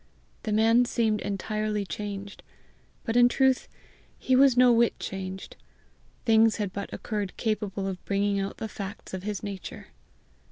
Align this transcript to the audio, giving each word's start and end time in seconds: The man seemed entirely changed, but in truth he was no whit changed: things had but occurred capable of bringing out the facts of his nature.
The 0.41 0.51
man 0.51 0.85
seemed 0.85 1.21
entirely 1.21 1.85
changed, 1.85 2.41
but 3.03 3.15
in 3.15 3.29
truth 3.29 3.67
he 4.17 4.35
was 4.35 4.57
no 4.57 4.73
whit 4.73 4.99
changed: 4.99 5.57
things 6.25 6.55
had 6.55 6.73
but 6.73 6.91
occurred 6.91 7.37
capable 7.37 7.85
of 7.85 8.03
bringing 8.03 8.39
out 8.39 8.57
the 8.57 8.67
facts 8.67 9.13
of 9.13 9.21
his 9.21 9.43
nature. 9.43 9.89